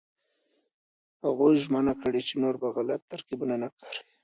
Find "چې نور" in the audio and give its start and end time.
2.27-2.55